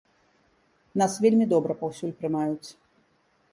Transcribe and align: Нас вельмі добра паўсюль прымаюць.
Нас 1.01 1.13
вельмі 1.27 1.45
добра 1.53 1.77
паўсюль 1.83 2.17
прымаюць. 2.25 2.69